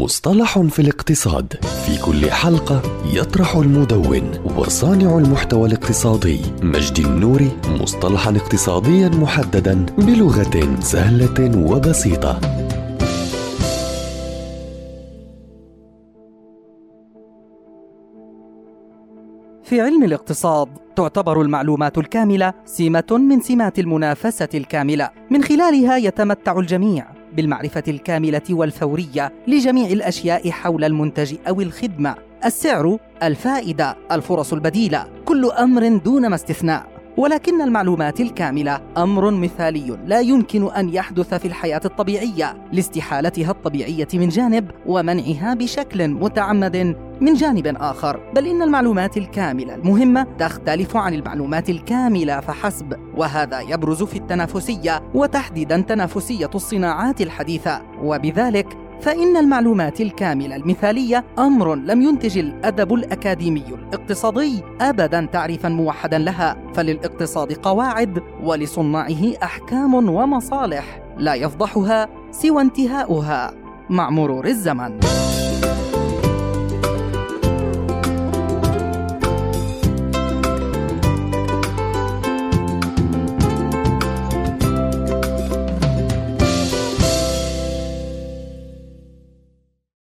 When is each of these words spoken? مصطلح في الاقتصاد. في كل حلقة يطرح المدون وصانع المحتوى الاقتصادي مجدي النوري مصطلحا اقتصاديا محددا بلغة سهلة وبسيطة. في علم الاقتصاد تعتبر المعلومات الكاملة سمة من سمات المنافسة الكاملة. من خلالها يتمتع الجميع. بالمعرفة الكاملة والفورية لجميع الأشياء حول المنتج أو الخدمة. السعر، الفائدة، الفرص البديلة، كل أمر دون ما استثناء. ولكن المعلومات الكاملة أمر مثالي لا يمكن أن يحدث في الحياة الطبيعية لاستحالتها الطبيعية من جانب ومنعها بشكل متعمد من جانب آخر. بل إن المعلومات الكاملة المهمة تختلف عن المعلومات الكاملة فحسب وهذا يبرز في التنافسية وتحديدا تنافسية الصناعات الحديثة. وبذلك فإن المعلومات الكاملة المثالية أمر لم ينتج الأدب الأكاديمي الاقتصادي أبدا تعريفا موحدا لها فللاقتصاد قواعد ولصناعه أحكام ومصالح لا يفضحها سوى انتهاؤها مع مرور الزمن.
مصطلح 0.00 0.58
في 0.58 0.78
الاقتصاد. 0.78 1.52
في 1.86 1.98
كل 2.02 2.30
حلقة 2.30 2.82
يطرح 3.12 3.56
المدون 3.56 4.30
وصانع 4.56 5.18
المحتوى 5.18 5.68
الاقتصادي 5.68 6.40
مجدي 6.62 7.02
النوري 7.02 7.50
مصطلحا 7.80 8.36
اقتصاديا 8.36 9.08
محددا 9.08 9.86
بلغة 9.98 10.80
سهلة 10.80 11.70
وبسيطة. 11.70 12.40
في 19.64 19.80
علم 19.80 20.04
الاقتصاد 20.04 20.68
تعتبر 20.96 21.40
المعلومات 21.40 21.98
الكاملة 21.98 22.54
سمة 22.64 23.04
من 23.10 23.40
سمات 23.40 23.78
المنافسة 23.78 24.48
الكاملة. 24.54 25.10
من 25.30 25.42
خلالها 25.42 25.96
يتمتع 25.96 26.58
الجميع. 26.58 27.15
بالمعرفة 27.32 27.82
الكاملة 27.88 28.42
والفورية 28.50 29.32
لجميع 29.46 29.86
الأشياء 29.90 30.50
حول 30.50 30.84
المنتج 30.84 31.34
أو 31.48 31.60
الخدمة. 31.60 32.14
السعر، 32.44 32.98
الفائدة، 33.22 33.96
الفرص 34.12 34.52
البديلة، 34.52 35.06
كل 35.24 35.44
أمر 35.50 35.96
دون 35.96 36.26
ما 36.26 36.34
استثناء. 36.34 36.95
ولكن 37.16 37.62
المعلومات 37.62 38.20
الكاملة 38.20 38.80
أمر 38.96 39.30
مثالي 39.30 39.98
لا 40.06 40.20
يمكن 40.20 40.70
أن 40.70 40.94
يحدث 40.94 41.34
في 41.34 41.48
الحياة 41.48 41.80
الطبيعية 41.84 42.56
لاستحالتها 42.72 43.50
الطبيعية 43.50 44.08
من 44.14 44.28
جانب 44.28 44.70
ومنعها 44.86 45.54
بشكل 45.54 46.08
متعمد 46.08 46.96
من 47.20 47.34
جانب 47.34 47.76
آخر. 47.80 48.32
بل 48.34 48.46
إن 48.46 48.62
المعلومات 48.62 49.16
الكاملة 49.16 49.74
المهمة 49.74 50.26
تختلف 50.38 50.96
عن 50.96 51.14
المعلومات 51.14 51.70
الكاملة 51.70 52.40
فحسب 52.40 52.96
وهذا 53.16 53.60
يبرز 53.60 54.02
في 54.02 54.16
التنافسية 54.16 55.02
وتحديدا 55.14 55.80
تنافسية 55.80 56.50
الصناعات 56.54 57.20
الحديثة. 57.20 57.82
وبذلك 58.02 58.85
فإن 59.06 59.36
المعلومات 59.36 60.00
الكاملة 60.00 60.56
المثالية 60.56 61.24
أمر 61.38 61.74
لم 61.74 62.02
ينتج 62.02 62.38
الأدب 62.38 62.94
الأكاديمي 62.94 63.64
الاقتصادي 63.68 64.62
أبدا 64.80 65.28
تعريفا 65.32 65.68
موحدا 65.68 66.18
لها 66.18 66.56
فللاقتصاد 66.74 67.52
قواعد 67.52 68.22
ولصناعه 68.42 69.32
أحكام 69.42 69.94
ومصالح 69.94 71.02
لا 71.18 71.34
يفضحها 71.34 72.08
سوى 72.30 72.62
انتهاؤها 72.62 73.52
مع 73.90 74.10
مرور 74.10 74.46
الزمن. 74.46 75.00